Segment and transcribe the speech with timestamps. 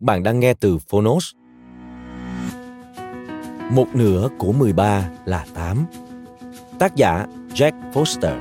[0.00, 1.32] Bạn đang nghe từ Phonos.
[3.70, 5.86] Một nửa của 13 là 8.
[6.78, 8.40] Tác giả Jack Foster.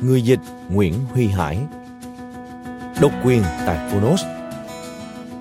[0.00, 1.58] Người dịch Nguyễn Huy Hải.
[3.00, 4.24] Độc quyền tại Phonos.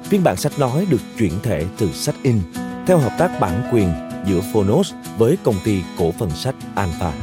[0.03, 2.39] Phiên bản sách nói được chuyển thể từ sách in,
[2.87, 3.93] theo hợp tác bản quyền
[4.27, 7.13] giữa Phonos với công ty cổ phần sách Alpha.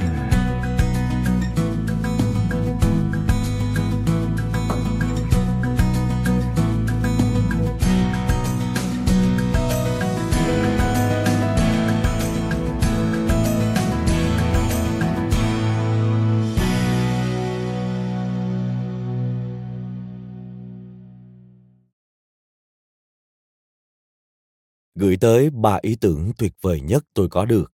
[25.11, 27.73] Gửi tới ba ý tưởng tuyệt vời nhất tôi có được.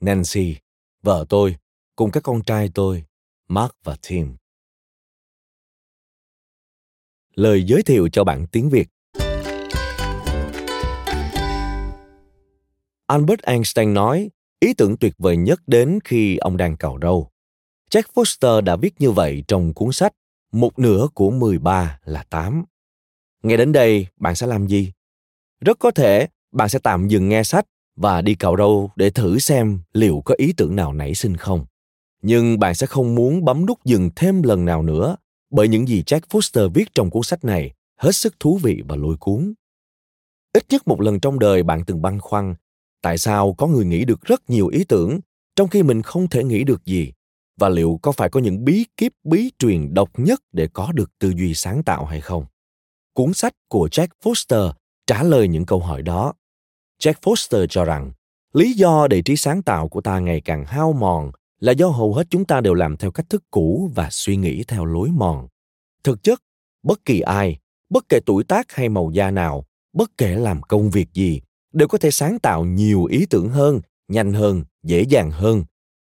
[0.00, 0.56] Nancy,
[1.02, 1.56] vợ tôi,
[1.96, 3.04] cùng các con trai tôi,
[3.48, 4.36] Mark và Tim.
[7.34, 8.88] Lời giới thiệu cho bạn tiếng Việt
[13.06, 14.30] Albert Einstein nói,
[14.60, 17.30] ý tưởng tuyệt vời nhất đến khi ông đang cào râu.
[17.90, 20.12] Jack Foster đã viết như vậy trong cuốn sách
[20.52, 22.64] Một nửa của 13 là 8.
[23.42, 24.92] Nghe đến đây, bạn sẽ làm gì?
[25.60, 27.66] Rất có thể bạn sẽ tạm dừng nghe sách
[27.96, 31.66] và đi cào râu để thử xem liệu có ý tưởng nào nảy sinh không.
[32.22, 35.16] Nhưng bạn sẽ không muốn bấm nút dừng thêm lần nào nữa
[35.50, 38.96] bởi những gì Jack Foster viết trong cuốn sách này hết sức thú vị và
[38.96, 39.54] lôi cuốn.
[40.52, 42.54] Ít nhất một lần trong đời bạn từng băn khoăn,
[43.02, 45.20] tại sao có người nghĩ được rất nhiều ý tưởng
[45.56, 47.12] trong khi mình không thể nghĩ được gì
[47.60, 51.10] và liệu có phải có những bí kíp, bí truyền độc nhất để có được
[51.18, 52.46] tư duy sáng tạo hay không
[53.18, 54.72] cuốn sách của jack foster
[55.08, 56.32] trả lời những câu hỏi đó
[57.02, 58.12] Jack Foster cho rằng
[58.54, 61.30] lý do để trí sáng tạo của ta ngày càng hao mòn
[61.60, 64.64] là do hầu hết chúng ta đều làm theo cách thức cũ và suy nghĩ
[64.64, 65.48] theo lối mòn.
[66.04, 66.42] Thực chất,
[66.82, 67.58] bất kỳ ai,
[67.90, 71.40] bất kể tuổi tác hay màu da nào, bất kể làm công việc gì,
[71.72, 75.64] đều có thể sáng tạo nhiều ý tưởng hơn, nhanh hơn, dễ dàng hơn.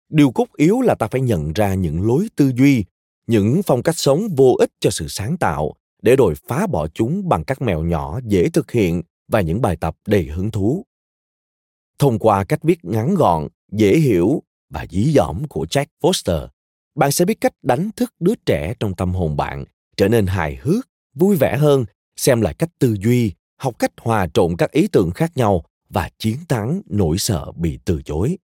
[0.08, 2.84] Điều cốt yếu là ta phải nhận ra những lối tư duy,
[3.26, 7.28] những phong cách sống vô ích cho sự sáng tạo để rồi phá bỏ chúng
[7.28, 10.86] bằng các mèo nhỏ dễ thực hiện và những bài tập đầy hứng thú.
[11.98, 16.48] Thông qua cách viết ngắn gọn, dễ hiểu và dí dỏm của Jack Foster,
[16.94, 19.64] bạn sẽ biết cách đánh thức đứa trẻ trong tâm hồn bạn
[19.96, 21.84] trở nên hài hước, vui vẻ hơn,
[22.16, 26.10] xem lại cách tư duy, học cách hòa trộn các ý tưởng khác nhau và
[26.19, 28.38] chiến thắng nỗi sợ bị từ chối.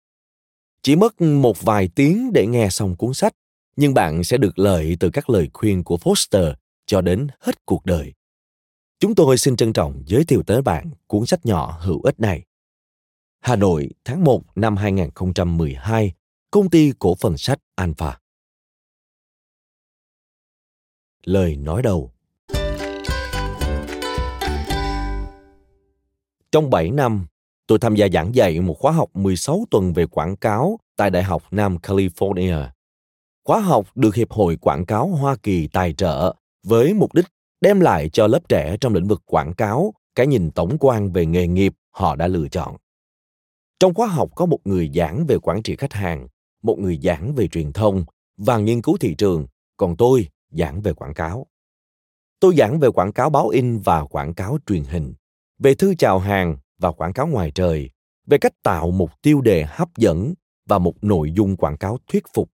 [0.82, 3.32] Chỉ mất một vài tiếng để nghe xong cuốn sách,
[3.76, 6.54] nhưng bạn sẽ được lợi từ các lời khuyên của Foster
[6.88, 8.12] cho đến hết cuộc đời.
[9.00, 12.44] Chúng tôi xin trân trọng giới thiệu tới bạn cuốn sách nhỏ hữu ích này.
[13.40, 16.12] Hà Nội, tháng 1 năm 2012,
[16.50, 18.18] công ty cổ phần sách Alpha.
[21.24, 22.12] Lời nói đầu
[26.52, 27.26] Trong 7 năm,
[27.66, 31.22] tôi tham gia giảng dạy một khóa học 16 tuần về quảng cáo tại Đại
[31.22, 32.68] học Nam California.
[33.44, 36.34] Khóa học được Hiệp hội Quảng cáo Hoa Kỳ tài trợ
[36.68, 37.26] với mục đích
[37.60, 41.26] đem lại cho lớp trẻ trong lĩnh vực quảng cáo cái nhìn tổng quan về
[41.26, 42.76] nghề nghiệp họ đã lựa chọn.
[43.80, 46.28] Trong khóa học có một người giảng về quản trị khách hàng,
[46.62, 48.04] một người giảng về truyền thông
[48.36, 51.46] và nghiên cứu thị trường, còn tôi giảng về quảng cáo.
[52.40, 55.14] Tôi giảng về quảng cáo báo in và quảng cáo truyền hình,
[55.58, 57.90] về thư chào hàng và quảng cáo ngoài trời,
[58.26, 60.34] về cách tạo một tiêu đề hấp dẫn
[60.68, 62.50] và một nội dung quảng cáo thuyết phục,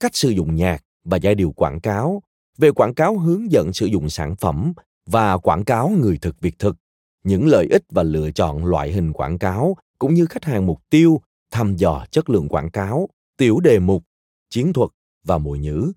[0.00, 2.22] cách sử dụng nhạc và giai điệu quảng cáo
[2.60, 4.72] về quảng cáo hướng dẫn sử dụng sản phẩm
[5.06, 6.76] và quảng cáo người thực việc thực,
[7.24, 10.82] những lợi ích và lựa chọn loại hình quảng cáo cũng như khách hàng mục
[10.90, 11.20] tiêu,
[11.50, 14.04] thăm dò chất lượng quảng cáo, tiểu đề mục,
[14.50, 14.90] chiến thuật
[15.24, 15.92] và mùi nhữ,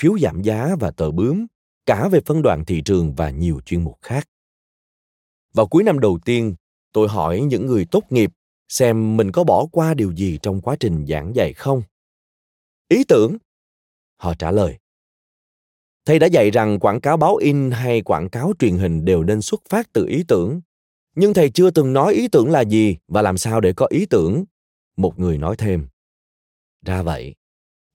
[0.00, 1.46] phiếu giảm giá và tờ bướm,
[1.86, 4.28] cả về phân đoạn thị trường và nhiều chuyên mục khác.
[5.54, 6.54] Vào cuối năm đầu tiên,
[6.92, 8.30] tôi hỏi những người tốt nghiệp
[8.68, 11.82] xem mình có bỏ qua điều gì trong quá trình giảng dạy không?
[12.88, 13.36] Ý tưởng?
[14.16, 14.78] Họ trả lời
[16.08, 19.42] thầy đã dạy rằng quảng cáo báo in hay quảng cáo truyền hình đều nên
[19.42, 20.60] xuất phát từ ý tưởng.
[21.14, 24.06] Nhưng thầy chưa từng nói ý tưởng là gì và làm sao để có ý
[24.06, 24.44] tưởng?
[24.96, 25.88] Một người nói thêm.
[26.86, 27.34] Ra vậy.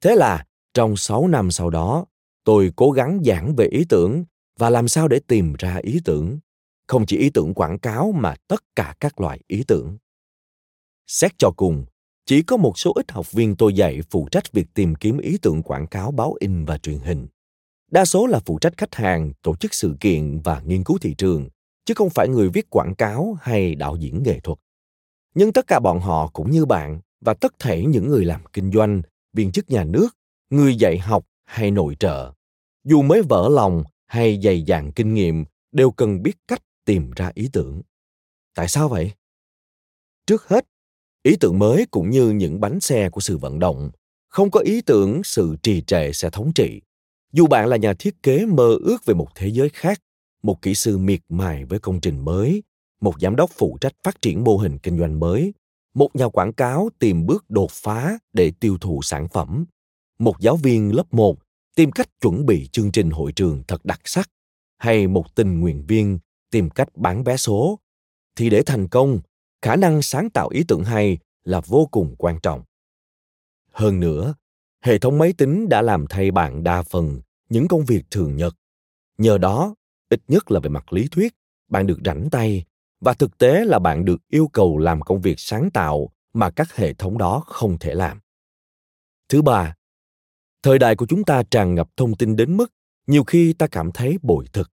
[0.01, 2.06] Thế là trong 6 năm sau đó
[2.44, 4.24] tôi cố gắng giảng về ý tưởng
[4.60, 6.39] và làm sao để tìm ra ý tưởng.
[6.88, 9.98] Không chỉ ý tưởng quảng cáo mà tất cả các loại ý tưởng.
[11.07, 11.86] Xét cho cùng
[12.25, 15.38] chỉ có một số ít học viên tôi dạy phụ trách việc tìm kiếm ý
[15.42, 17.27] tưởng quảng cáo báo in và truyền hình
[17.93, 21.15] đa số là phụ trách khách hàng, tổ chức sự kiện và nghiên cứu thị
[21.17, 21.49] trường,
[21.85, 24.59] chứ không phải người viết quảng cáo hay đạo diễn nghệ thuật.
[25.35, 28.71] Nhưng tất cả bọn họ cũng như bạn và tất thể những người làm kinh
[28.71, 29.01] doanh,
[29.33, 30.07] viên chức nhà nước,
[30.49, 32.31] người dạy học hay nội trợ.
[32.83, 37.31] Dù mới vỡ lòng hay dày dạn kinh nghiệm, đều cần biết cách tìm ra
[37.33, 37.81] ý tưởng.
[38.55, 39.11] Tại sao vậy?
[40.25, 40.65] Trước hết,
[41.23, 43.91] ý tưởng mới cũng như những bánh xe của sự vận động,
[44.29, 46.81] không có ý tưởng, sự trì trệ sẽ thống trị
[47.33, 50.00] dù bạn là nhà thiết kế mơ ước về một thế giới khác,
[50.44, 52.63] một kỹ sư miệt mài với công trình mới,
[53.01, 55.53] một giám đốc phụ trách phát triển mô hình kinh doanh mới,
[55.94, 59.65] một nhà quảng cáo tìm bước đột phá để tiêu thụ sản phẩm,
[60.19, 61.38] một giáo viên lớp 1
[61.75, 64.29] tìm cách chuẩn bị chương trình hội trường thật đặc sắc,
[64.77, 66.19] hay một tình nguyện viên
[66.51, 67.79] tìm cách bán vé số,
[68.36, 69.19] thì để thành công,
[69.62, 72.63] khả năng sáng tạo ý tưởng hay là vô cùng quan trọng.
[73.71, 74.33] Hơn nữa
[74.83, 78.56] hệ thống máy tính đã làm thay bạn đa phần những công việc thường nhật.
[79.18, 79.75] Nhờ đó,
[80.09, 81.33] ít nhất là về mặt lý thuyết,
[81.69, 82.65] bạn được rảnh tay
[83.00, 86.75] và thực tế là bạn được yêu cầu làm công việc sáng tạo mà các
[86.75, 88.19] hệ thống đó không thể làm.
[89.30, 89.75] Thứ ba,
[90.63, 92.74] thời đại của chúng ta tràn ngập thông tin đến mức
[93.07, 94.71] nhiều khi ta cảm thấy bội thực.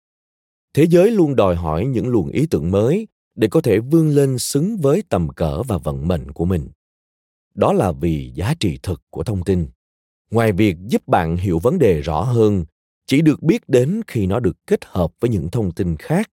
[0.75, 4.39] Thế giới luôn đòi hỏi những luồng ý tưởng mới để có thể vươn lên
[4.39, 6.69] xứng với tầm cỡ và vận mệnh của mình.
[7.55, 9.69] Đó là vì giá trị thực của thông tin
[10.35, 12.65] ngoài việc giúp bạn hiểu vấn đề rõ hơn,
[13.07, 16.31] chỉ được biết đến khi nó được kết hợp với những thông tin khác,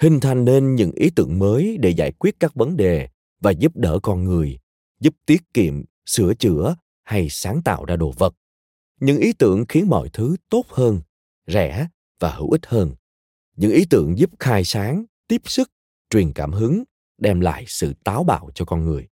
[0.00, 3.08] hình thành nên những ý tưởng mới để giải quyết các vấn đề
[3.40, 4.58] và giúp đỡ con người,
[5.00, 8.34] giúp tiết kiệm, sửa chữa hay sáng tạo ra đồ vật.
[9.00, 11.00] Những ý tưởng khiến mọi thứ tốt hơn,
[11.46, 11.86] rẻ
[12.20, 12.94] và hữu ích hơn.
[13.56, 15.70] Những ý tưởng giúp khai sáng, tiếp sức,
[16.10, 16.84] truyền cảm hứng,
[17.18, 19.08] đem lại sự táo bạo cho con người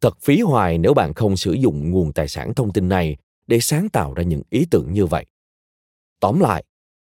[0.00, 3.16] thật phí hoài nếu bạn không sử dụng nguồn tài sản thông tin này
[3.46, 5.26] để sáng tạo ra những ý tưởng như vậy.
[6.20, 6.64] Tóm lại,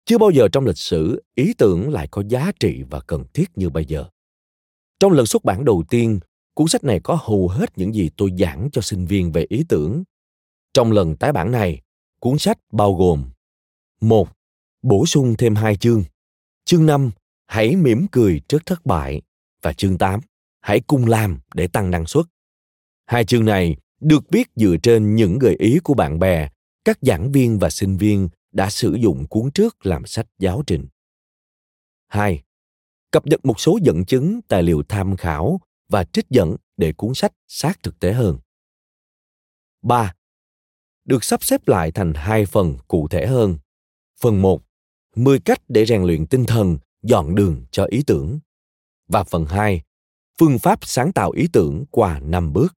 [0.06, 3.46] chưa bao giờ trong lịch sử, ý tưởng lại có giá trị và cần thiết
[3.56, 4.06] như bây giờ.
[5.00, 6.20] Trong lần xuất bản đầu tiên,
[6.54, 9.64] cuốn sách này có hầu hết những gì tôi giảng cho sinh viên về ý
[9.70, 10.04] tưởng.
[10.74, 11.82] Trong lần tái bản này,
[12.20, 13.24] cuốn sách bao gồm
[14.02, 14.30] một,
[14.82, 16.04] bổ sung thêm hai chương.
[16.66, 17.12] Chương 5
[17.48, 19.22] hãy mỉm cười trước thất bại.
[19.62, 20.20] Và chương 8
[20.62, 22.26] hãy cùng làm để tăng năng suất
[23.12, 26.50] hai chương này được viết dựa trên những gợi ý của bạn bè
[26.86, 30.88] các giảng viên và sinh viên đã sử dụng cuốn trước làm sách giáo trình.
[32.08, 32.44] 2.
[33.12, 37.14] Cập nhật một số dẫn chứng, tài liệu tham khảo và trích dẫn để cuốn
[37.14, 38.40] sách sát thực tế hơn.
[39.82, 40.14] 3.
[41.06, 43.58] Được sắp xếp lại thành hai phần cụ thể hơn.
[44.20, 44.62] Phần 1.
[45.16, 48.40] 10 cách để rèn luyện tinh thần, dọn đường cho ý tưởng.
[49.08, 49.82] Và phần 2.
[50.40, 52.76] Phương pháp sáng tạo ý tưởng qua 5 bước.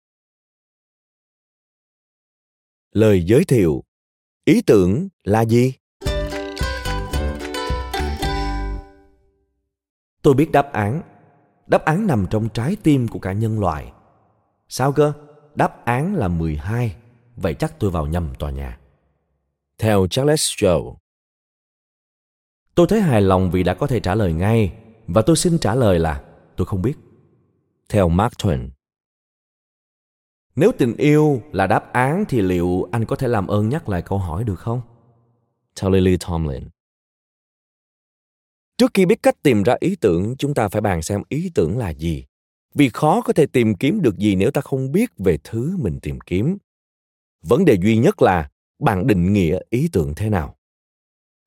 [2.92, 3.84] Lời giới thiệu.
[4.44, 5.72] Ý tưởng là gì?
[10.22, 11.02] Tôi biết đáp án.
[11.66, 13.92] Đáp án nằm trong trái tim của cả nhân loại.
[14.68, 15.12] Sao cơ?
[15.54, 16.96] Đáp án là 12
[17.36, 18.78] vậy chắc tôi vào nhầm tòa nhà.
[19.78, 20.94] Theo Charles Joe.
[22.74, 24.74] Tôi thấy hài lòng vì đã có thể trả lời ngay,
[25.06, 26.24] và tôi xin trả lời là,
[26.56, 26.94] tôi không biết.
[27.88, 28.68] Theo Mark Twain
[30.56, 34.02] nếu tình yêu là đáp án thì liệu anh có thể làm ơn nhắc lại
[34.02, 34.80] câu hỏi được không?
[35.80, 36.68] Tell Lily Tomlin.
[38.78, 41.78] Trước khi biết cách tìm ra ý tưởng, chúng ta phải bàn xem ý tưởng
[41.78, 42.24] là gì.
[42.74, 45.98] Vì khó có thể tìm kiếm được gì nếu ta không biết về thứ mình
[46.02, 46.58] tìm kiếm.
[47.42, 50.56] Vấn đề duy nhất là bạn định nghĩa ý tưởng thế nào.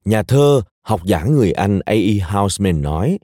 [0.06, 2.20] Nhà thơ, học giả người Anh A.E.
[2.32, 3.20] Housman nói,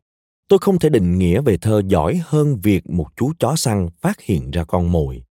[0.47, 4.21] tôi không thể định nghĩa về thơ giỏi hơn việc một chú chó săn phát
[4.21, 5.23] hiện ra con mồi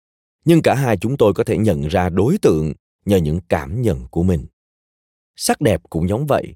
[0.44, 2.72] nhưng cả hai chúng tôi có thể nhận ra đối tượng
[3.04, 4.46] nhờ những cảm nhận của mình.
[5.36, 6.54] Sắc đẹp cũng giống vậy.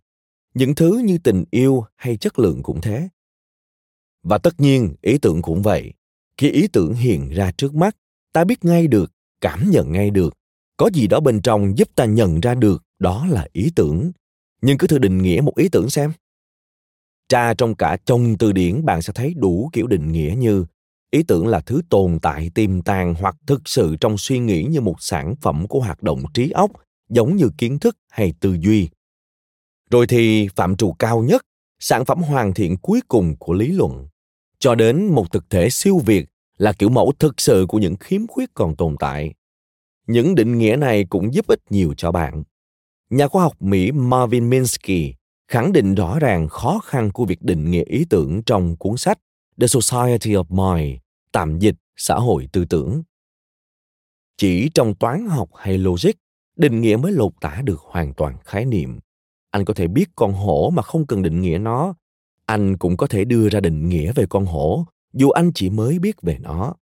[0.54, 3.08] Những thứ như tình yêu hay chất lượng cũng thế.
[4.22, 5.92] Và tất nhiên, ý tưởng cũng vậy.
[6.36, 7.96] Khi ý tưởng hiện ra trước mắt,
[8.32, 10.34] ta biết ngay được, cảm nhận ngay được.
[10.76, 14.12] Có gì đó bên trong giúp ta nhận ra được, đó là ý tưởng.
[14.62, 16.12] Nhưng cứ thử định nghĩa một ý tưởng xem.
[17.28, 20.64] Tra trong cả trong từ điển bạn sẽ thấy đủ kiểu định nghĩa như
[21.14, 24.80] ý tưởng là thứ tồn tại tiềm tàng hoặc thực sự trong suy nghĩ như
[24.80, 26.70] một sản phẩm của hoạt động trí óc
[27.08, 28.88] giống như kiến thức hay tư duy.
[29.90, 31.42] Rồi thì phạm trù cao nhất
[31.78, 34.08] sản phẩm hoàn thiện cuối cùng của lý luận.
[34.58, 36.26] Cho đến một thực thể siêu việt
[36.58, 39.34] là kiểu mẫu thực sự của những khiếm khuyết còn tồn tại.
[40.06, 42.42] Những định nghĩa này cũng giúp ích nhiều cho bạn.
[43.10, 45.14] Nhà khoa học mỹ marvin minsky
[45.48, 49.18] khẳng định rõ ràng khó khăn của việc định nghĩa ý tưởng trong cuốn sách
[49.60, 51.03] The Society of Mind,
[51.34, 53.02] tạm dịch xã hội tư tưởng.
[54.36, 56.12] Chỉ trong toán học hay logic,
[56.56, 58.98] định nghĩa mới lột tả được hoàn toàn khái niệm.
[59.50, 61.94] Anh có thể biết con hổ mà không cần định nghĩa nó.
[62.46, 65.98] Anh cũng có thể đưa ra định nghĩa về con hổ, dù anh chỉ mới
[65.98, 66.74] biết về nó.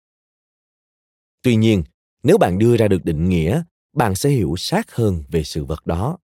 [1.41, 1.83] Tuy nhiên,
[2.23, 5.85] nếu bạn đưa ra được định nghĩa, bạn sẽ hiểu sát hơn về sự vật
[5.85, 6.17] đó.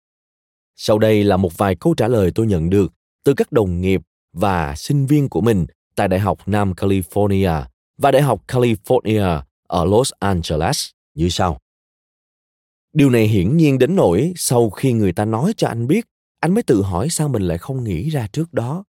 [0.77, 2.93] Sau đây là một vài câu trả lời tôi nhận được
[3.25, 4.01] từ các đồng nghiệp
[4.33, 7.65] và sinh viên của mình tại Đại học Nam California
[7.99, 11.59] và Đại học California ở Los Angeles như sau.
[12.93, 16.07] Điều này hiển nhiên đến nỗi sau khi người ta nói cho anh biết,
[16.41, 18.85] anh mới tự hỏi sao mình lại không nghĩ ra trước đó.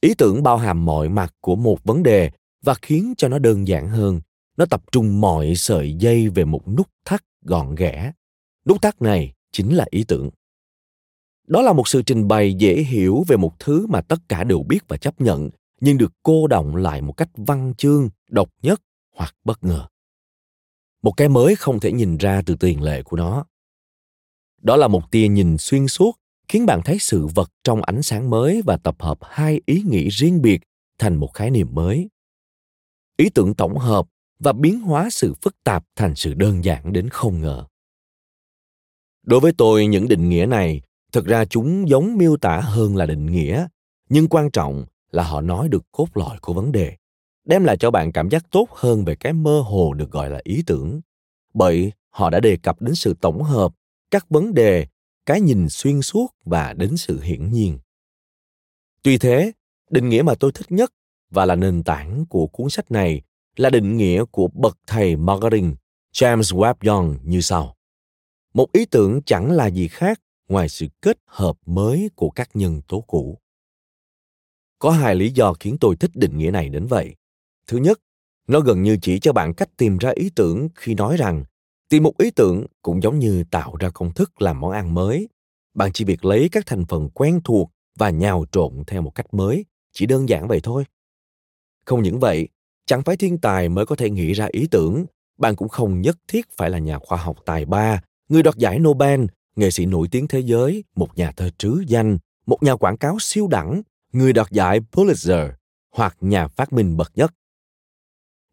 [0.00, 2.30] Ý tưởng bao hàm mọi mặt của một vấn đề
[2.62, 4.20] và khiến cho nó đơn giản hơn.
[4.56, 8.12] Nó tập trung mọi sợi dây về một nút thắt gọn ghẽ.
[8.66, 10.30] Nút thắt này chính là ý tưởng
[11.46, 14.62] đó là một sự trình bày dễ hiểu về một thứ mà tất cả đều
[14.62, 15.50] biết và chấp nhận
[15.84, 18.82] nhưng được cô động lại một cách văn chương, độc nhất
[19.16, 19.86] hoặc bất ngờ.
[21.02, 23.46] Một cái mới không thể nhìn ra từ tiền lệ của nó.
[24.60, 28.30] Đó là một tia nhìn xuyên suốt, khiến bạn thấy sự vật trong ánh sáng
[28.30, 30.60] mới và tập hợp hai ý nghĩ riêng biệt
[30.98, 32.08] thành một khái niệm mới.
[33.16, 34.06] Ý tưởng tổng hợp
[34.38, 37.66] và biến hóa sự phức tạp thành sự đơn giản đến không ngờ.
[39.22, 43.06] Đối với tôi, những định nghĩa này thực ra chúng giống miêu tả hơn là
[43.06, 43.66] định nghĩa,
[44.08, 46.96] nhưng quan trọng là họ nói được cốt lõi của vấn đề,
[47.44, 50.40] đem lại cho bạn cảm giác tốt hơn về cái mơ hồ được gọi là
[50.44, 51.00] ý tưởng.
[51.54, 53.74] Bởi họ đã đề cập đến sự tổng hợp
[54.10, 54.86] các vấn đề,
[55.26, 57.78] cái nhìn xuyên suốt và đến sự hiển nhiên.
[59.02, 59.52] Tuy thế,
[59.90, 60.92] định nghĩa mà tôi thích nhất
[61.30, 63.22] và là nền tảng của cuốn sách này
[63.56, 65.76] là định nghĩa của bậc thầy marketing
[66.12, 67.76] James Webb Young như sau.
[68.54, 72.82] Một ý tưởng chẳng là gì khác ngoài sự kết hợp mới của các nhân
[72.88, 73.38] tố cũ
[74.82, 77.14] có hai lý do khiến tôi thích định nghĩa này đến vậy.
[77.66, 78.00] Thứ nhất
[78.48, 81.44] nó gần như chỉ cho bạn cách tìm ra ý tưởng khi nói rằng
[81.88, 85.28] tìm một ý tưởng cũng giống như tạo ra công thức làm món ăn mới.
[85.74, 89.34] Bạn chỉ việc lấy các thành phần quen thuộc và nhào trộn theo một cách
[89.34, 90.84] mới chỉ đơn giản vậy thôi.
[91.84, 92.48] Không những vậy
[92.86, 95.06] chẳng phải thiên tài mới có thể nghĩ ra ý tưởng
[95.38, 98.78] bạn cũng không nhất thiết phải là nhà khoa học tài ba người đoạt giải
[98.78, 99.24] nobel
[99.56, 103.16] nghệ sĩ nổi tiếng thế giới, một nhà thơ trứ danh, một nhà quảng cáo
[103.20, 103.82] siêu đẳng,
[104.12, 105.52] người đoạt giải Pulitzer
[105.90, 107.34] hoặc nhà phát minh bậc nhất.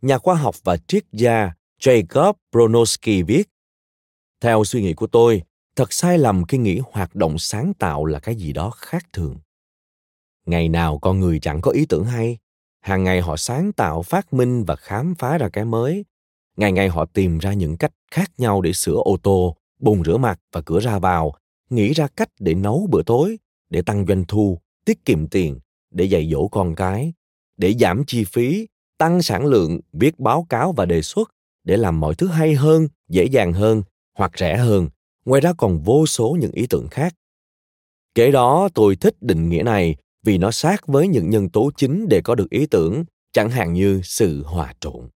[0.01, 1.51] Nhà khoa học và triết gia
[1.81, 3.49] Jacob Bronowski viết,
[4.41, 5.41] Theo suy nghĩ của tôi,
[5.75, 9.37] thật sai lầm khi nghĩ hoạt động sáng tạo là cái gì đó khác thường.
[10.45, 12.37] Ngày nào con người chẳng có ý tưởng hay,
[12.81, 16.05] hàng ngày họ sáng tạo phát minh và khám phá ra cái mới
[16.59, 20.17] ngày ngày họ tìm ra những cách khác nhau để sửa ô tô bồn rửa
[20.17, 21.33] mặt và cửa ra vào,
[21.69, 23.39] nghĩ ra cách để nấu bữa tối,
[23.69, 25.59] để tăng doanh thu, tiết kiệm tiền,
[25.91, 27.13] để dạy dỗ con cái,
[27.57, 28.67] để giảm chi phí,
[28.97, 31.31] tăng sản lượng, viết báo cáo và đề xuất,
[31.63, 33.83] để làm mọi thứ hay hơn, dễ dàng hơn
[34.17, 34.89] hoặc rẻ hơn.
[35.25, 37.15] Ngoài ra còn vô số những ý tưởng khác.
[38.15, 42.07] Kể đó tôi thích định nghĩa này vì nó sát với những nhân tố chính
[42.09, 43.03] để có được ý tưởng,
[43.33, 45.09] chẳng hạn như sự hòa trộn.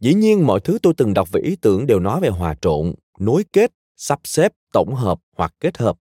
[0.00, 2.94] Dĩ nhiên mọi thứ tôi từng đọc về ý tưởng đều nói về hòa trộn,
[3.18, 5.98] nối kết sắp xếp, tổng hợp hoặc kết hợp.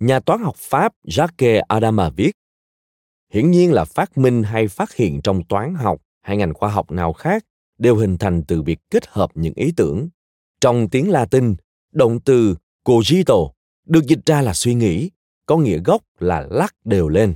[0.00, 2.32] Nhà toán học Pháp Jacques Adama viết,
[3.32, 6.90] hiển nhiên là phát minh hay phát hiện trong toán học hay ngành khoa học
[6.90, 7.44] nào khác
[7.78, 10.08] đều hình thành từ việc kết hợp những ý tưởng.
[10.60, 11.54] Trong tiếng Latin,
[11.92, 13.34] động từ cogito
[13.86, 15.10] được dịch ra là suy nghĩ,
[15.46, 17.34] có nghĩa gốc là lắc đều lên.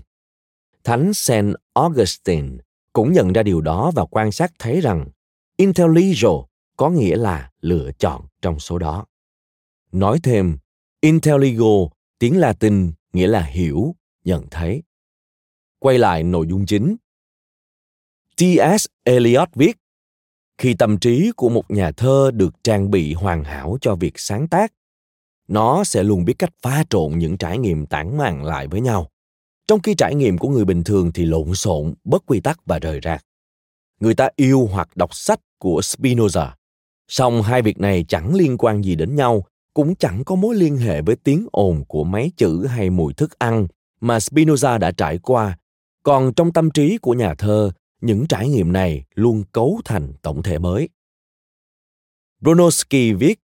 [0.85, 2.49] Thánh Saint Augustine
[2.93, 5.09] cũng nhận ra điều đó và quan sát thấy rằng
[5.57, 6.31] intelligio
[6.77, 9.07] có nghĩa là lựa chọn trong số đó.
[9.93, 10.59] Nói thêm,
[11.01, 11.89] intelligo,
[12.21, 14.83] tiếng Latin nghĩa là hiểu, nhận thấy.
[15.79, 16.97] Quay lại nội dung chính.
[18.37, 18.87] T.S.
[19.05, 19.77] Eliot viết,
[20.59, 24.49] khi tâm trí của một nhà thơ được trang bị hoàn hảo cho việc sáng
[24.49, 24.73] tác,
[25.49, 29.11] nó sẽ luôn biết cách pha trộn những trải nghiệm tản mạn lại với nhau.
[29.67, 32.79] Trong khi trải nghiệm của người bình thường thì lộn xộn, bất quy tắc và
[32.79, 33.25] rời rạc.
[34.01, 36.51] người ta yêu hoặc đọc sách của Spinoza.
[37.09, 39.45] Song hai việc này chẳng liên quan gì đến nhau,
[39.81, 43.39] cũng chẳng có mối liên hệ với tiếng ồn của máy chữ hay mùi thức
[43.39, 43.67] ăn
[44.01, 45.59] mà Spinoza đã trải qua.
[46.03, 50.43] Còn trong tâm trí của nhà thơ, những trải nghiệm này luôn cấu thành tổng
[50.43, 50.89] thể mới.
[52.41, 53.41] Bronowski viết,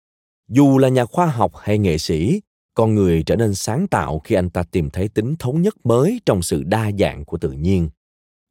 [0.49, 2.41] dù là nhà khoa học hay nghệ sĩ,
[2.73, 6.21] con người trở nên sáng tạo khi anh ta tìm thấy tính thống nhất mới
[6.25, 7.89] trong sự đa dạng của tự nhiên.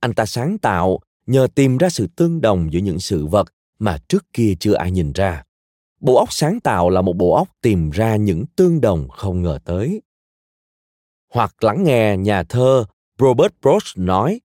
[0.00, 3.46] Anh ta sáng tạo nhờ tìm ra sự tương đồng giữa những sự vật
[3.78, 5.42] mà trước kia chưa ai nhìn ra.
[6.00, 9.59] Bộ óc sáng tạo là một bộ óc tìm ra những tương đồng không ngờ
[9.64, 10.02] tới.
[11.33, 12.85] Hoặc lắng nghe nhà thơ
[13.19, 14.40] Robert Frost nói,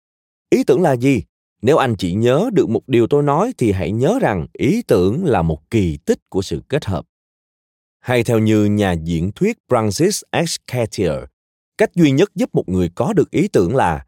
[0.50, 1.24] ý tưởng là gì?
[1.62, 5.26] Nếu anh chỉ nhớ được một điều tôi nói thì hãy nhớ rằng ý tưởng
[5.26, 7.06] là một kỳ tích của sự kết hợp.
[8.00, 10.56] Hay theo như nhà diễn thuyết Francis X.
[10.68, 11.14] Cartier,
[11.78, 14.06] cách duy nhất giúp một người có được ý tưởng là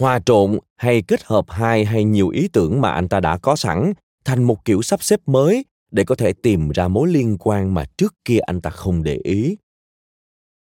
[0.00, 3.56] hòa trộn hay kết hợp hai hay nhiều ý tưởng mà anh ta đã có
[3.56, 3.92] sẵn
[4.24, 7.84] thành một kiểu sắp xếp mới để có thể tìm ra mối liên quan mà
[7.96, 9.56] trước kia anh ta không để ý.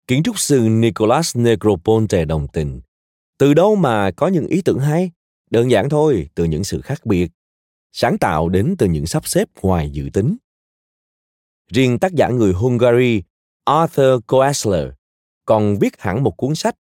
[0.07, 2.81] Kiến trúc sư Nicolas Negroponte đồng tình.
[3.37, 5.11] Từ đâu mà có những ý tưởng hay?
[5.49, 7.31] Đơn giản thôi, từ những sự khác biệt.
[7.91, 10.37] Sáng tạo đến từ những sắp xếp ngoài dự tính.
[11.71, 13.23] Riêng tác giả người Hungary
[13.63, 14.89] Arthur Koestler
[15.45, 16.75] còn viết hẳn một cuốn sách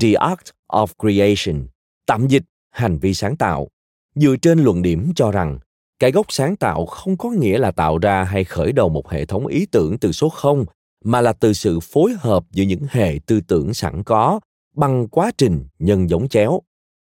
[0.00, 1.66] The Art of Creation,
[2.06, 3.68] tạm dịch hành vi sáng tạo,
[4.14, 5.58] dựa trên luận điểm cho rằng
[5.98, 9.24] cái gốc sáng tạo không có nghĩa là tạo ra hay khởi đầu một hệ
[9.24, 10.64] thống ý tưởng từ số không,
[11.04, 14.40] mà là từ sự phối hợp giữa những hệ tư tưởng sẵn có
[14.74, 16.60] bằng quá trình nhân giống chéo.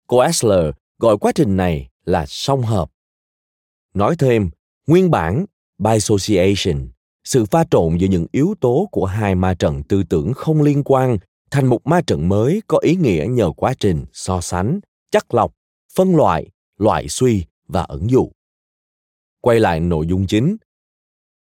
[0.07, 2.91] Koestler gọi quá trình này là song hợp.
[3.95, 4.51] Nói thêm,
[4.87, 5.47] nguyên bản
[5.79, 6.89] by association,
[7.25, 10.83] sự pha trộn giữa những yếu tố của hai ma trận tư tưởng không liên
[10.85, 11.19] quan
[11.51, 14.81] thành một ma trận mới có ý nghĩa nhờ quá trình so sánh,
[15.11, 15.55] chắc lọc,
[15.95, 16.47] phân loại,
[16.79, 18.31] loại suy và ẩn dụ
[19.41, 20.57] quay lại nội dung chính.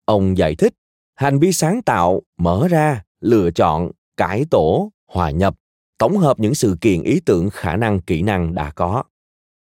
[0.06, 0.74] Ông giải thích,
[1.16, 5.56] hành vi sáng tạo mở ra, lựa chọn, cải tổ, hòa nhập,
[5.98, 9.04] tổng hợp những sự kiện ý tưởng khả năng kỹ năng đã có.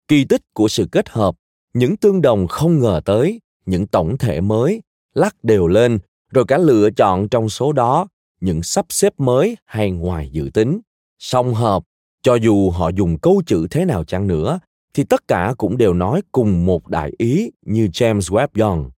[0.07, 1.35] Kỳ tích của sự kết hợp,
[1.73, 4.81] những tương đồng không ngờ tới, những tổng thể mới,
[5.13, 5.99] lắc đều lên,
[6.31, 8.07] rồi cả lựa chọn trong số đó,
[8.39, 10.79] những sắp xếp mới hay ngoài dự tính.
[11.19, 11.83] Song hợp,
[12.21, 14.59] cho dù họ dùng câu chữ thế nào chăng nữa
[14.93, 18.91] thì tất cả cũng đều nói cùng một đại ý như James Webb Young.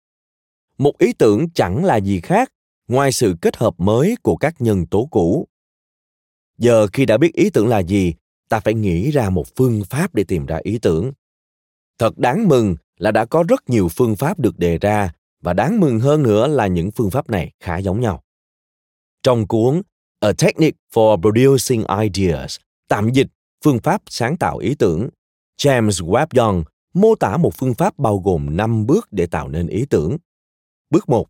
[0.78, 2.52] Một ý tưởng chẳng là gì khác
[2.88, 5.48] ngoài sự kết hợp mới của các nhân tố cũ.
[6.58, 8.14] Giờ khi đã biết ý tưởng là gì,
[8.48, 11.12] ta phải nghĩ ra một phương pháp để tìm ra ý tưởng.
[11.98, 15.80] Thật đáng mừng là đã có rất nhiều phương pháp được đề ra và đáng
[15.80, 18.22] mừng hơn nữa là những phương pháp này khá giống nhau.
[19.22, 19.82] Trong cuốn
[20.20, 22.56] A Technique for Producing Ideas,
[22.88, 23.26] tạm dịch
[23.64, 25.08] phương pháp sáng tạo ý tưởng
[25.58, 26.64] James Webb Young
[26.94, 30.16] mô tả một phương pháp bao gồm 5 bước để tạo nên ý tưởng.
[30.90, 31.28] Bước 1.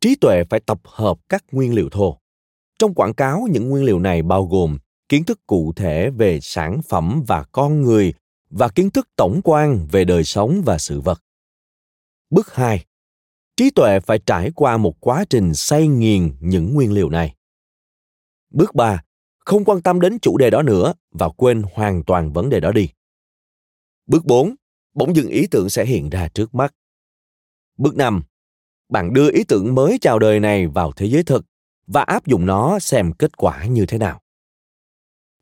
[0.00, 2.18] Trí tuệ phải tập hợp các nguyên liệu thô.
[2.78, 4.78] Trong quảng cáo, những nguyên liệu này bao gồm
[5.08, 8.14] kiến thức cụ thể về sản phẩm và con người
[8.50, 11.22] và kiến thức tổng quan về đời sống và sự vật.
[12.30, 12.84] Bước 2.
[13.56, 17.34] Trí tuệ phải trải qua một quá trình xây nghiền những nguyên liệu này.
[18.50, 19.02] Bước 3.
[19.44, 22.72] Không quan tâm đến chủ đề đó nữa và quên hoàn toàn vấn đề đó
[22.72, 22.88] đi.
[24.10, 24.54] Bước 4,
[24.94, 26.74] bỗng dưng ý tưởng sẽ hiện ra trước mắt.
[27.76, 28.22] Bước 5,
[28.88, 31.46] bạn đưa ý tưởng mới chào đời này vào thế giới thực
[31.86, 34.20] và áp dụng nó xem kết quả như thế nào.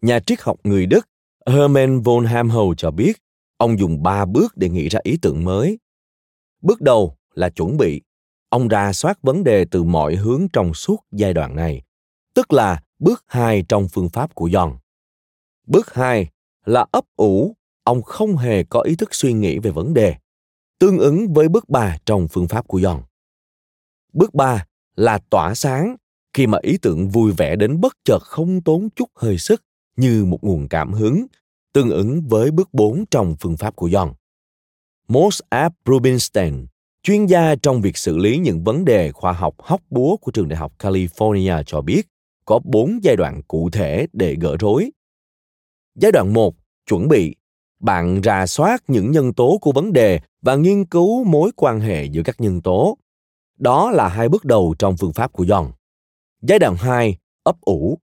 [0.02, 1.08] Nhà triết học người Đức
[1.46, 3.12] Hermann von Helmholtz cho biết
[3.56, 5.78] ông dùng ba bước để nghĩ ra ý tưởng mới.
[6.62, 8.02] Bước đầu là chuẩn bị.
[8.48, 11.82] Ông ra soát vấn đề từ mọi hướng trong suốt giai đoạn này,
[12.34, 14.76] tức là bước 2 trong phương pháp của John.
[15.66, 16.28] Bước 2
[16.64, 17.54] là ấp ủ
[17.88, 20.14] ông không hề có ý thức suy nghĩ về vấn đề,
[20.78, 23.00] tương ứng với bước 3 trong phương pháp của John.
[24.12, 25.96] Bước 3 là tỏa sáng
[26.32, 29.62] khi mà ý tưởng vui vẻ đến bất chợt không tốn chút hơi sức
[29.96, 31.26] như một nguồn cảm hứng,
[31.72, 34.12] tương ứng với bước 4 trong phương pháp của John.
[35.08, 36.66] Moss App Rubinstein,
[37.02, 40.48] chuyên gia trong việc xử lý những vấn đề khoa học hóc búa của trường
[40.48, 42.02] đại học California cho biết
[42.44, 44.90] có bốn giai đoạn cụ thể để gỡ rối.
[45.94, 46.54] Giai đoạn 1,
[46.86, 47.34] chuẩn bị
[47.80, 52.04] bạn rà soát những nhân tố của vấn đề và nghiên cứu mối quan hệ
[52.04, 52.98] giữa các nhân tố.
[53.58, 55.70] Đó là hai bước đầu trong phương pháp của John.
[56.42, 57.98] Giai đoạn 2, ấp ủ.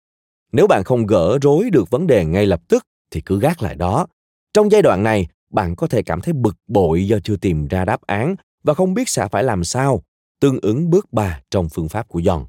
[0.51, 3.75] Nếu bạn không gỡ rối được vấn đề ngay lập tức thì cứ gác lại
[3.75, 4.07] đó.
[4.53, 7.85] Trong giai đoạn này, bạn có thể cảm thấy bực bội do chưa tìm ra
[7.85, 10.03] đáp án và không biết sẽ phải làm sao,
[10.39, 12.45] tương ứng bước 3 trong phương pháp của John.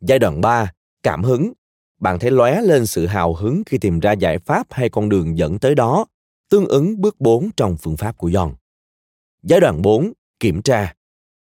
[0.00, 1.52] Giai đoạn 3, cảm hứng.
[2.00, 5.38] Bạn thấy lóe lên sự hào hứng khi tìm ra giải pháp hay con đường
[5.38, 6.06] dẫn tới đó
[6.48, 8.54] tương ứng bước 4 trong phương pháp của John.
[9.42, 10.94] Giai đoạn 4, kiểm tra.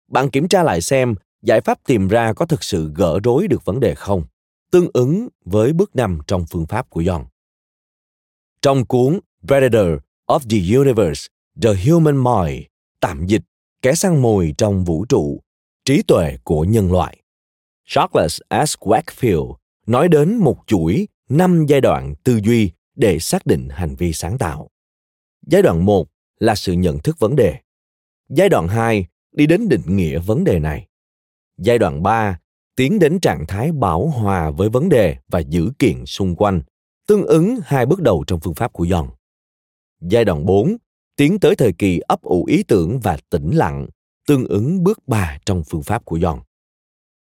[0.07, 3.65] Bạn kiểm tra lại xem giải pháp tìm ra có thực sự gỡ rối được
[3.65, 4.23] vấn đề không,
[4.71, 7.25] tương ứng với bước 5 trong phương pháp của John.
[8.61, 9.87] Trong cuốn Predator
[10.27, 11.27] of the Universe,
[11.61, 12.63] The Human Mind,
[12.99, 13.41] tạm dịch,
[13.81, 15.41] kẻ săn mồi trong vũ trụ,
[15.85, 17.17] trí tuệ của nhân loại.
[17.85, 18.75] Charles S.
[18.79, 19.55] Wakefield
[19.87, 24.37] nói đến một chuỗi năm giai đoạn tư duy để xác định hành vi sáng
[24.37, 24.69] tạo.
[25.47, 26.07] Giai đoạn 1
[26.39, 27.59] là sự nhận thức vấn đề.
[28.29, 30.87] Giai đoạn 2 đi đến định nghĩa vấn đề này.
[31.57, 32.39] Giai đoạn 3
[32.75, 36.61] tiến đến trạng thái bảo hòa với vấn đề và dữ kiện xung quanh,
[37.07, 39.09] tương ứng hai bước đầu trong phương pháp của John.
[40.01, 40.77] Giai đoạn 4
[41.15, 43.87] tiến tới thời kỳ ấp ủ ý tưởng và tĩnh lặng,
[44.27, 46.39] tương ứng bước 3 trong phương pháp của John.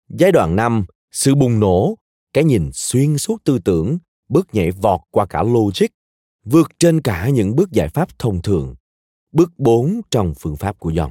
[0.09, 1.95] Giai đoạn 5, sự bùng nổ,
[2.33, 5.87] cái nhìn xuyên suốt tư tưởng, bước nhảy vọt qua cả logic,
[6.51, 8.75] vượt trên cả những bước giải pháp thông thường.
[9.33, 11.11] Bước 4 trong phương pháp của John.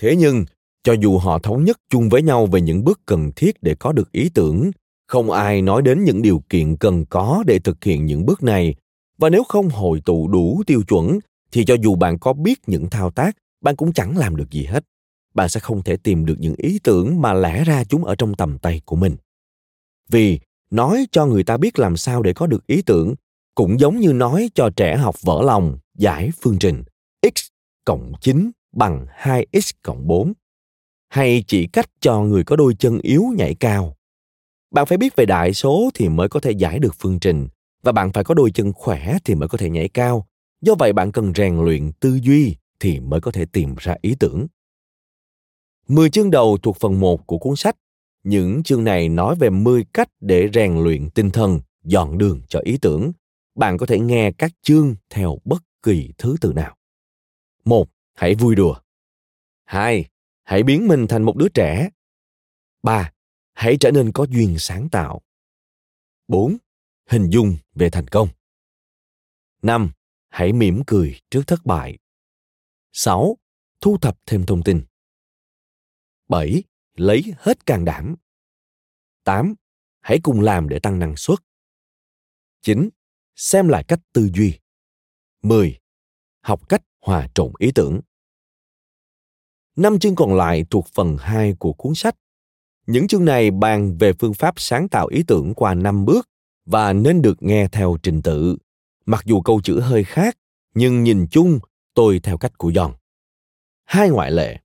[0.00, 0.44] Thế nhưng,
[0.82, 3.92] cho dù họ thống nhất chung với nhau về những bước cần thiết để có
[3.92, 4.70] được ý tưởng,
[5.06, 8.74] không ai nói đến những điều kiện cần có để thực hiện những bước này
[9.18, 11.18] và nếu không hội tụ đủ tiêu chuẩn
[11.52, 14.64] thì cho dù bạn có biết những thao tác bạn cũng chẳng làm được gì
[14.64, 14.84] hết
[15.34, 18.34] bạn sẽ không thể tìm được những ý tưởng mà lẽ ra chúng ở trong
[18.34, 19.16] tầm tay của mình
[20.08, 23.14] vì nói cho người ta biết làm sao để có được ý tưởng
[23.54, 26.84] cũng giống như nói cho trẻ học vỡ lòng giải phương trình
[27.22, 27.46] x
[27.84, 30.32] cộng 9 bằng 2x cộng 4
[31.08, 33.96] hay chỉ cách cho người có đôi chân yếu nhảy cao.
[34.70, 37.48] Bạn phải biết về đại số thì mới có thể giải được phương trình
[37.82, 40.26] và bạn phải có đôi chân khỏe thì mới có thể nhảy cao.
[40.60, 44.14] Do vậy bạn cần rèn luyện tư duy thì mới có thể tìm ra ý
[44.20, 44.46] tưởng.
[45.88, 47.76] 10 chương đầu thuộc phần 1 của cuốn sách.
[48.24, 52.60] Những chương này nói về 10 cách để rèn luyện tinh thần, dọn đường cho
[52.64, 53.12] ý tưởng.
[53.54, 56.76] Bạn có thể nghe các chương theo bất kỳ thứ tự nào.
[57.64, 58.80] Một, Hãy vui đùa.
[59.64, 60.08] Hai,
[60.42, 61.90] Hãy biến mình thành một đứa trẻ.
[62.82, 63.12] Ba,
[63.52, 65.22] Hãy trở nên có duyên sáng tạo.
[66.28, 66.56] Bốn,
[67.06, 68.28] Hình dung về thành công.
[69.62, 69.92] Năm,
[70.28, 71.98] Hãy mỉm cười trước thất bại.
[72.92, 73.38] 6.
[73.80, 74.84] Thu thập thêm thông tin.
[76.28, 76.62] 7.
[76.94, 78.16] Lấy hết can đảm.
[79.24, 79.54] 8.
[80.00, 81.38] Hãy cùng làm để tăng năng suất.
[82.62, 82.88] 9.
[83.36, 84.58] Xem lại cách tư duy.
[85.42, 85.78] 10.
[86.40, 88.00] Học cách hòa trộn ý tưởng.
[89.76, 92.14] Năm chương còn lại thuộc phần 2 của cuốn sách.
[92.86, 96.28] Những chương này bàn về phương pháp sáng tạo ý tưởng qua năm bước
[96.66, 98.56] và nên được nghe theo trình tự.
[99.06, 100.38] Mặc dù câu chữ hơi khác,
[100.74, 101.58] nhưng nhìn chung
[101.94, 102.92] tôi theo cách của John.
[103.84, 104.58] Hai ngoại lệ.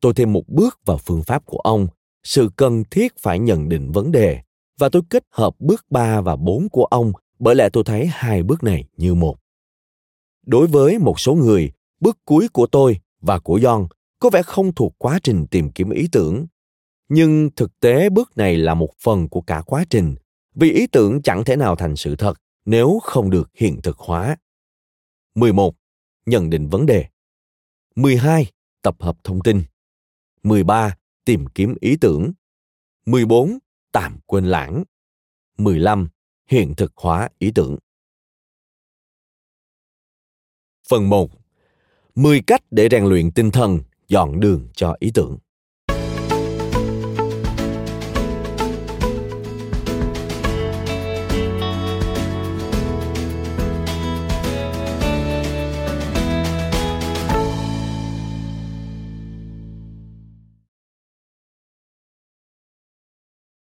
[0.00, 1.88] Tôi thêm một bước vào phương pháp của ông,
[2.24, 4.40] sự cần thiết phải nhận định vấn đề,
[4.78, 8.42] và tôi kết hợp bước 3 và 4 của ông bởi lẽ tôi thấy hai
[8.42, 9.36] bước này như một.
[10.46, 14.74] Đối với một số người, bước cuối của tôi và của John có vẻ không
[14.74, 16.46] thuộc quá trình tìm kiếm ý tưởng.
[17.08, 20.14] Nhưng thực tế bước này là một phần của cả quá trình,
[20.54, 24.36] vì ý tưởng chẳng thể nào thành sự thật nếu không được hiện thực hóa.
[25.34, 25.74] 11.
[26.26, 27.06] Nhận định vấn đề.
[27.96, 28.46] 12.
[28.82, 29.62] Tập hợp thông tin.
[30.42, 30.96] 13.
[31.24, 32.32] Tìm kiếm ý tưởng.
[33.06, 33.58] 14.
[33.92, 34.84] Tạm quên lãng.
[35.58, 36.08] 15.
[36.50, 37.76] Hiện thực hóa ý tưởng.
[40.88, 41.30] Phần 1.
[42.14, 45.38] 10 cách để rèn luyện tinh thần, dọn đường cho ý tưởng.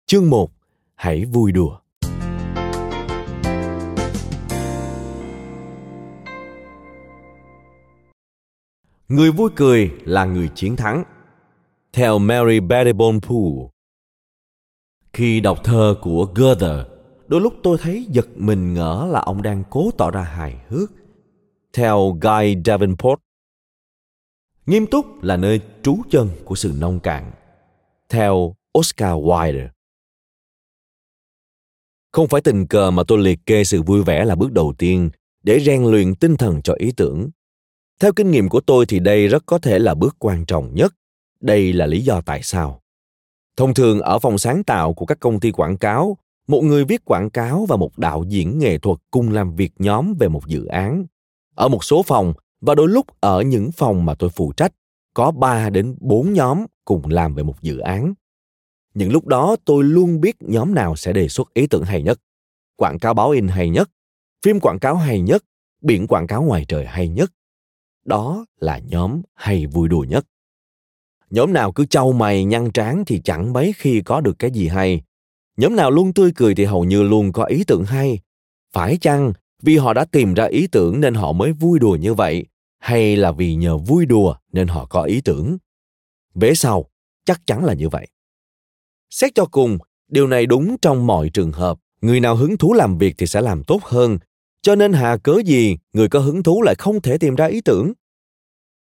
[0.05, 0.51] Chương 1.
[0.95, 1.84] Hãy vui đùa.
[9.07, 11.03] Người vui cười là người chiến thắng.
[11.93, 13.69] Theo Mary Pettibone Poole.
[15.13, 16.85] Khi đọc thơ của Goethe,
[17.27, 20.91] đôi lúc tôi thấy giật mình ngỡ là ông đang cố tỏ ra hài hước.
[21.73, 23.19] Theo Guy Davenport,
[24.65, 27.31] nghiêm túc là nơi trú chân của sự nông cạn.
[28.09, 29.67] Theo Oscar Wilde,
[32.11, 35.09] không phải tình cờ mà tôi liệt kê sự vui vẻ là bước đầu tiên
[35.43, 37.29] để rèn luyện tinh thần cho ý tưởng.
[37.99, 40.93] Theo kinh nghiệm của tôi thì đây rất có thể là bước quan trọng nhất.
[41.41, 42.81] Đây là lý do tại sao.
[43.57, 47.05] Thông thường ở phòng sáng tạo của các công ty quảng cáo, một người viết
[47.05, 50.65] quảng cáo và một đạo diễn nghệ thuật cùng làm việc nhóm về một dự
[50.65, 51.05] án.
[51.55, 54.73] Ở một số phòng và đôi lúc ở những phòng mà tôi phụ trách,
[55.13, 58.13] có 3 đến 4 nhóm cùng làm về một dự án
[58.95, 62.19] những lúc đó tôi luôn biết nhóm nào sẽ đề xuất ý tưởng hay nhất
[62.75, 63.89] quảng cáo báo in hay nhất
[64.45, 65.43] phim quảng cáo hay nhất
[65.81, 67.31] biển quảng cáo ngoài trời hay nhất
[68.05, 70.25] đó là nhóm hay vui đùa nhất.
[71.29, 74.67] Nhóm nào cứ trâu mày nhăn trán thì chẳng mấy khi có được cái gì
[74.67, 75.01] hay.
[75.57, 78.19] Nhóm nào luôn tươi cười thì hầu như luôn có ý tưởng hay.
[78.73, 82.13] Phải chăng vì họ đã tìm ra ý tưởng nên họ mới vui đùa như
[82.13, 82.45] vậy,
[82.79, 85.57] hay là vì nhờ vui đùa nên họ có ý tưởng?
[86.35, 86.85] Vế sau,
[87.25, 88.07] chắc chắn là như vậy.
[89.09, 91.79] Xét cho cùng, điều này đúng trong mọi trường hợp.
[92.01, 94.17] Người nào hứng thú làm việc thì sẽ làm tốt hơn,
[94.65, 97.61] cho nên hà cớ gì người có hứng thú lại không thể tìm ra ý
[97.61, 97.93] tưởng?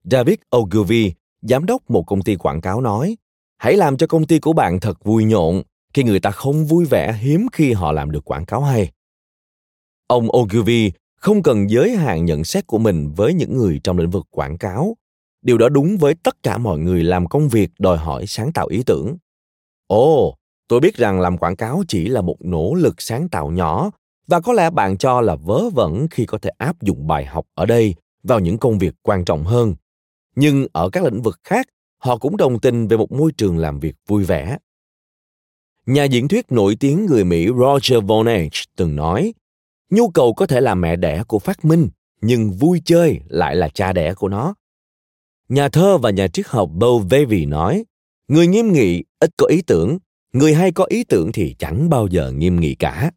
[0.03, 3.17] David Ogilvy, giám đốc một công ty quảng cáo nói,
[3.57, 6.86] hãy làm cho công ty của bạn thật vui nhộn, khi người ta không vui
[6.86, 8.91] vẻ hiếm khi họ làm được quảng cáo hay.
[10.07, 14.09] Ông Ogilvy không cần giới hạn nhận xét của mình với những người trong lĩnh
[14.09, 14.97] vực quảng cáo.
[15.41, 18.67] Điều đó đúng với tất cả mọi người làm công việc đòi hỏi sáng tạo
[18.67, 19.17] ý tưởng.
[19.88, 20.36] Ồ,
[20.67, 23.91] tôi biết rằng làm quảng cáo chỉ là một nỗ lực sáng tạo nhỏ
[24.27, 27.45] và có lẽ bạn cho là vớ vẩn khi có thể áp dụng bài học
[27.55, 29.75] ở đây vào những công việc quan trọng hơn.
[30.36, 33.79] Nhưng ở các lĩnh vực khác, họ cũng đồng tình về một môi trường làm
[33.79, 34.57] việc vui vẻ.
[35.86, 39.33] Nhà diễn thuyết nổi tiếng người mỹ roger vonage từng nói,
[39.89, 41.89] nhu cầu có thể là mẹ đẻ của phát minh,
[42.21, 44.55] nhưng vui chơi lại là cha đẻ của nó.
[45.49, 47.86] Nhà thơ và nhà triết học Beau Vevey nói,
[48.27, 49.97] người nghiêm nghị ít có ý tưởng,
[50.33, 53.12] người hay có ý tưởng thì chẳng bao giờ nghiêm nghị cả.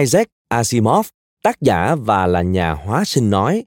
[0.00, 1.06] Isaac Asimov,
[1.42, 3.64] tác giả và là nhà hóa sinh nói,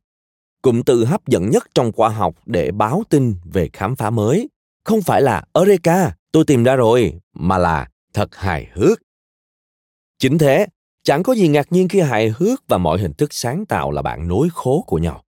[0.61, 4.49] cụm từ hấp dẫn nhất trong khoa học để báo tin về khám phá mới
[4.85, 8.99] không phải là Eureka, tôi tìm ra rồi, mà là thật hài hước.
[10.19, 10.67] Chính thế,
[11.03, 14.01] chẳng có gì ngạc nhiên khi hài hước và mọi hình thức sáng tạo là
[14.01, 15.23] bạn nối khố của nhau.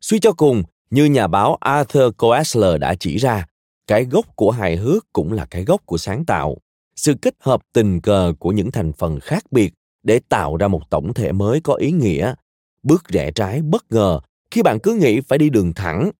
[0.00, 3.46] Suy cho cùng, như nhà báo Arthur Koestler đã chỉ ra,
[3.86, 6.56] cái gốc của hài hước cũng là cái gốc của sáng tạo.
[6.96, 9.74] Sự kết hợp tình cờ của những thành phần khác biệt
[10.06, 12.34] để tạo ra một tổng thể mới có ý nghĩa.
[12.82, 16.10] Bước rẽ trái bất ngờ khi bạn cứ nghĩ phải đi đường thẳng.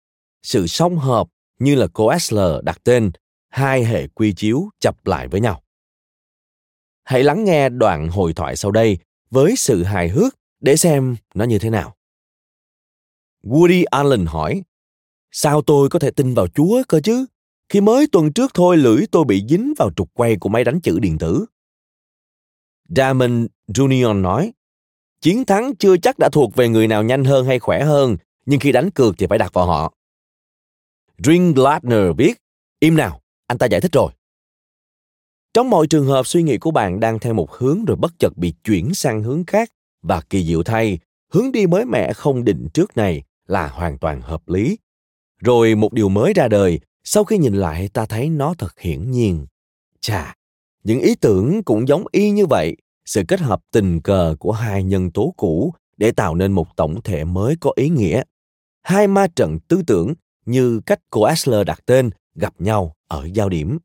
[0.43, 3.11] Sự song hợp như là cô Esler đặt tên,
[3.49, 5.63] hai hệ quy chiếu chập lại với nhau.
[7.05, 8.99] Hãy lắng nghe đoạn hội thoại sau đây
[9.31, 11.97] với sự hài hước để xem nó như thế nào.
[13.43, 14.63] Woody allen hỏi,
[15.31, 17.27] sao tôi có thể tin vào chúa cơ chứ?
[17.69, 20.81] Khi mới tuần trước thôi, lưỡi tôi bị dính vào trục quay của máy đánh
[20.81, 21.47] chữ điện tử.
[22.89, 24.53] Damon Dunion nói,
[25.21, 28.61] chiến thắng chưa chắc đã thuộc về người nào nhanh hơn hay khỏe hơn, nhưng
[28.61, 29.93] khi đánh cược thì phải đặt vào họ.
[31.19, 32.35] Dring Gladner viết,
[32.81, 34.13] im nào, anh ta giải thích rồi.
[35.55, 38.37] Trong mọi trường hợp suy nghĩ của bạn đang theo một hướng rồi bất chợt
[38.37, 39.73] bị chuyển sang hướng khác
[40.03, 40.99] và kỳ diệu thay,
[41.33, 44.79] hướng đi mới mẻ không định trước này là hoàn toàn hợp lý.
[45.41, 49.11] Rồi một điều mới ra đời, sau khi nhìn lại ta thấy nó thật hiển
[49.11, 49.47] nhiên.
[50.01, 50.35] Chà,
[50.87, 52.77] những ý tưởng cũng giống y như vậy.
[53.05, 57.03] Sự kết hợp tình cờ của hai nhân tố cũ để tạo nên một tổng
[57.03, 58.23] thể mới có ý nghĩa.
[58.83, 63.49] Hai ma trận tư tưởng như cách cô Asler đặt tên gặp nhau ở giao
[63.49, 63.79] điểm.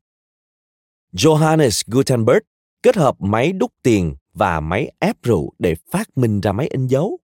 [1.12, 2.40] Johannes gutenberg
[2.82, 6.86] kết hợp máy đúc tiền và máy ép rượu để phát minh ra máy in
[6.86, 7.18] dấu.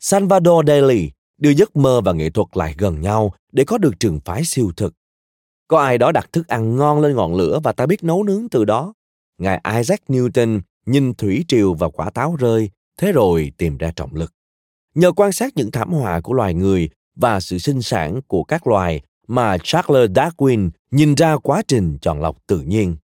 [0.00, 4.20] Salvador Dali đưa giấc mơ và nghệ thuật lại gần nhau để có được trường
[4.20, 4.94] phái siêu thực
[5.68, 8.48] có ai đó đặt thức ăn ngon lên ngọn lửa và ta biết nấu nướng
[8.48, 8.94] từ đó.
[9.38, 14.14] Ngài Isaac Newton nhìn thủy triều và quả táo rơi, thế rồi tìm ra trọng
[14.14, 14.32] lực.
[14.94, 18.66] Nhờ quan sát những thảm họa của loài người và sự sinh sản của các
[18.66, 22.96] loài mà Charles Darwin nhìn ra quá trình chọn lọc tự nhiên.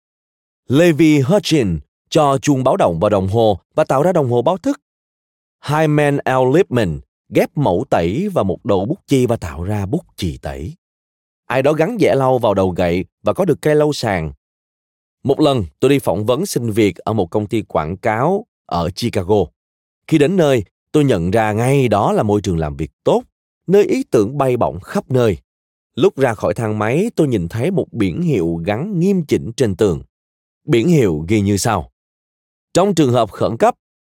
[0.68, 1.78] Levi Hutchin
[2.10, 4.80] cho chuông báo động vào đồng hồ và tạo ra đồng hồ báo thức.
[5.68, 6.56] Hyman L.
[6.56, 10.74] Lipman ghép mẫu tẩy và một đầu bút chì và tạo ra bút chì tẩy
[11.50, 14.32] ai đó gắn dẻ lau vào đầu gậy và có được cây lau sàn.
[15.22, 18.90] Một lần tôi đi phỏng vấn xin việc ở một công ty quảng cáo ở
[18.90, 19.36] Chicago.
[20.06, 23.22] Khi đến nơi, tôi nhận ra ngay đó là môi trường làm việc tốt,
[23.66, 25.38] nơi ý tưởng bay bổng khắp nơi.
[25.94, 29.76] Lúc ra khỏi thang máy, tôi nhìn thấy một biển hiệu gắn nghiêm chỉnh trên
[29.76, 30.02] tường.
[30.64, 31.90] Biển hiệu ghi như sau.
[32.74, 33.74] Trong trường hợp khẩn cấp,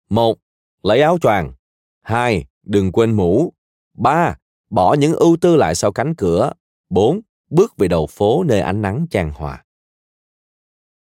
[0.09, 0.37] một,
[0.83, 1.53] Lấy áo choàng.
[2.01, 3.53] hai, Đừng quên mũ.
[3.97, 4.37] ba,
[4.69, 6.53] Bỏ những ưu tư lại sau cánh cửa
[6.93, 7.21] 4.
[7.49, 9.63] Bước về đầu phố nơi ánh nắng chan hòa.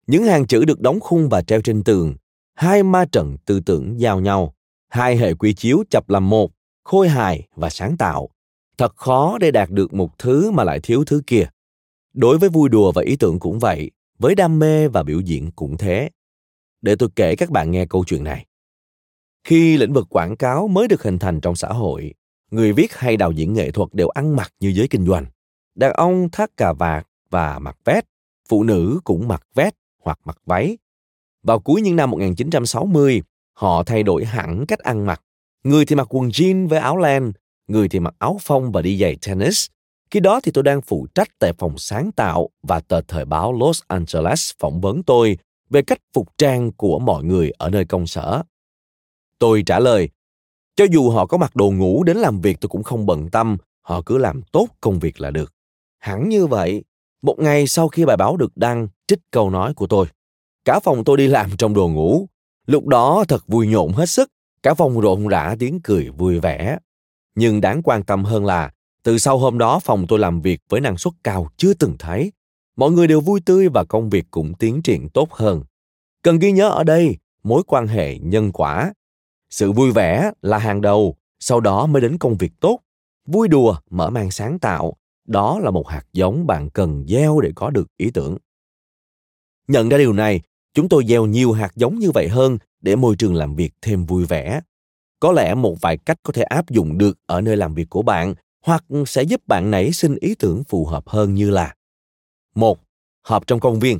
[0.07, 2.15] Những hàng chữ được đóng khung và treo trên tường,
[2.53, 4.53] hai ma trận tư tưởng giao nhau,
[4.87, 6.51] hai hệ quy chiếu chập làm một,
[6.83, 8.29] khôi hài và sáng tạo.
[8.77, 11.49] Thật khó để đạt được một thứ mà lại thiếu thứ kia.
[12.13, 15.51] Đối với vui đùa và ý tưởng cũng vậy, với đam mê và biểu diễn
[15.51, 16.09] cũng thế.
[16.81, 18.45] Để tôi kể các bạn nghe câu chuyện này.
[19.43, 22.13] Khi lĩnh vực quảng cáo mới được hình thành trong xã hội,
[22.51, 25.25] người viết hay đạo diễn nghệ thuật đều ăn mặc như giới kinh doanh.
[25.79, 28.05] Đàn ông thắt cà vạt và mặc vest,
[28.49, 30.77] phụ nữ cũng mặc vest hoặc mặc váy.
[31.43, 33.21] Vào cuối những năm 1960,
[33.53, 35.21] họ thay đổi hẳn cách ăn mặc.
[35.63, 37.31] Người thì mặc quần jean với áo len,
[37.67, 39.67] người thì mặc áo phông và đi giày tennis.
[40.11, 43.53] Khi đó thì tôi đang phụ trách tại phòng sáng tạo và tờ thời báo
[43.53, 45.37] Los Angeles phỏng vấn tôi
[45.69, 48.43] về cách phục trang của mọi người ở nơi công sở.
[49.39, 50.09] Tôi trả lời,
[50.75, 53.57] cho dù họ có mặc đồ ngủ đến làm việc tôi cũng không bận tâm,
[53.81, 55.53] họ cứ làm tốt công việc là được.
[55.99, 56.83] Hẳn như vậy,
[57.21, 60.05] một ngày sau khi bài báo được đăng, trích câu nói của tôi.
[60.65, 62.27] Cả phòng tôi đi làm trong đồ ngủ.
[62.65, 64.31] Lúc đó thật vui nhộn hết sức,
[64.63, 66.77] cả phòng rộn rã tiếng cười vui vẻ.
[67.35, 68.71] Nhưng đáng quan tâm hơn là,
[69.03, 72.31] từ sau hôm đó phòng tôi làm việc với năng suất cao chưa từng thấy.
[72.75, 75.63] Mọi người đều vui tươi và công việc cũng tiến triển tốt hơn.
[76.21, 78.93] Cần ghi nhớ ở đây, mối quan hệ nhân quả.
[79.49, 82.79] Sự vui vẻ là hàng đầu, sau đó mới đến công việc tốt.
[83.25, 84.97] Vui đùa, mở mang sáng tạo,
[85.29, 88.37] đó là một hạt giống bạn cần gieo để có được ý tưởng.
[89.67, 90.41] Nhận ra điều này,
[90.73, 94.05] chúng tôi gieo nhiều hạt giống như vậy hơn để môi trường làm việc thêm
[94.05, 94.61] vui vẻ.
[95.19, 98.01] Có lẽ một vài cách có thể áp dụng được ở nơi làm việc của
[98.01, 101.75] bạn hoặc sẽ giúp bạn nảy sinh ý tưởng phù hợp hơn như là
[102.55, 102.79] một
[103.23, 103.99] họp trong công viên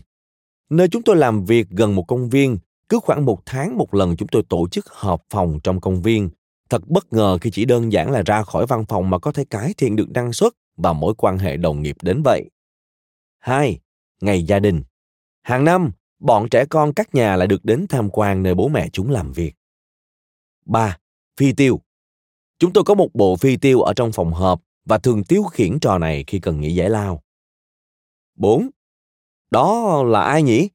[0.70, 2.58] nơi chúng tôi làm việc gần một công viên
[2.90, 6.30] cứ khoảng một tháng một lần chúng tôi tổ chức họp phòng trong công viên
[6.70, 9.46] thật bất ngờ khi chỉ đơn giản là ra khỏi văn phòng mà có thể
[9.46, 12.50] cải thiện được năng suất và mối quan hệ đồng nghiệp đến vậy
[13.40, 13.80] hai,
[14.22, 14.84] ngày gia đình
[15.42, 18.90] hàng năm, bọn trẻ con các nhà lại được đến tham quan nơi bố mẹ
[18.94, 19.56] chúng làm việc
[20.66, 20.98] ba,
[21.38, 21.82] phi tiêu
[22.60, 25.80] chúng tôi có một bộ phi tiêu ở trong phòng họp và thường tiêu khiển
[25.80, 27.24] trò này khi cần nghỉ giải lao
[28.40, 28.70] 4.
[29.52, 30.70] Đó là ai nhỉ?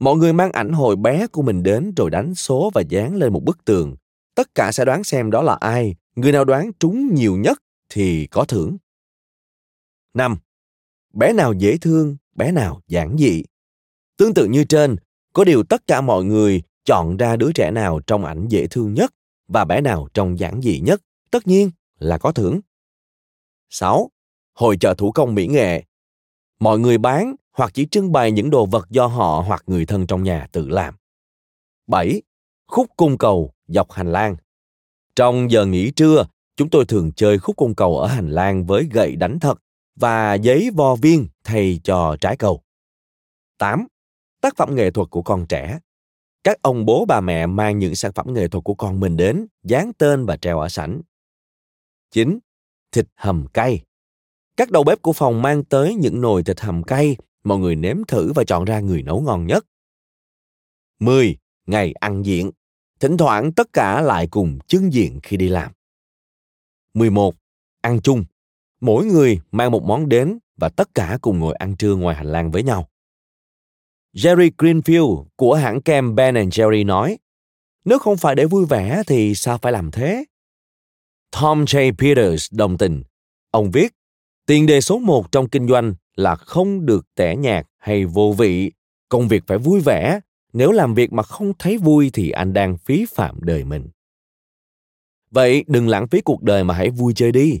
[0.00, 3.32] Mọi người mang ảnh hồi bé của mình đến rồi đánh số và dán lên
[3.32, 3.96] một bức tường.
[4.34, 5.94] Tất cả sẽ đoán xem đó là ai.
[6.16, 8.76] Người nào đoán trúng nhiều nhất thì có thưởng.
[10.16, 10.36] 5.
[11.12, 13.44] Bé nào dễ thương, bé nào giản dị.
[14.16, 14.96] Tương tự như trên,
[15.32, 18.94] có điều tất cả mọi người chọn ra đứa trẻ nào trong ảnh dễ thương
[18.94, 19.14] nhất
[19.48, 22.60] và bé nào trong giản dị nhất, tất nhiên là có thưởng.
[23.70, 24.10] 6.
[24.54, 25.84] Hội chợ thủ công mỹ nghệ
[26.60, 30.06] mọi người bán hoặc chỉ trưng bày những đồ vật do họ hoặc người thân
[30.06, 30.94] trong nhà tự làm.
[31.86, 32.22] 7.
[32.66, 34.36] Khúc cung cầu dọc hành lang.
[35.16, 36.26] Trong giờ nghỉ trưa,
[36.56, 39.58] chúng tôi thường chơi khúc cung cầu ở hành lang với gậy đánh thật
[39.96, 42.62] và giấy vo viên thầy trò trái cầu.
[43.58, 43.86] 8.
[44.40, 45.78] Tác phẩm nghệ thuật của con trẻ.
[46.44, 49.46] Các ông bố bà mẹ mang những sản phẩm nghệ thuật của con mình đến,
[49.62, 51.00] dán tên và treo ở sảnh.
[52.10, 52.38] 9.
[52.92, 53.82] Thịt hầm cay.
[54.56, 57.96] Các đầu bếp của phòng mang tới những nồi thịt hầm cay, mọi người nếm
[58.08, 59.66] thử và chọn ra người nấu ngon nhất.
[60.98, 61.36] 10.
[61.66, 62.50] Ngày ăn diện.
[63.00, 65.72] Thỉnh thoảng tất cả lại cùng chứng diện khi đi làm.
[66.94, 67.34] 11.
[67.80, 68.24] Ăn chung.
[68.86, 72.26] Mỗi người mang một món đến và tất cả cùng ngồi ăn trưa ngoài hành
[72.26, 72.88] lang với nhau.
[74.14, 77.18] Jerry Greenfield của hãng kem Ben Jerry nói,
[77.84, 80.24] nếu không phải để vui vẻ thì sao phải làm thế?
[81.40, 81.92] Tom J.
[81.98, 83.02] Peters đồng tình.
[83.50, 83.92] Ông viết,
[84.46, 88.72] Tiền đề số một trong kinh doanh là không được tẻ nhạt hay vô vị.
[89.08, 90.20] Công việc phải vui vẻ.
[90.52, 93.88] Nếu làm việc mà không thấy vui thì anh đang phí phạm đời mình.
[95.30, 97.60] Vậy đừng lãng phí cuộc đời mà hãy vui chơi đi.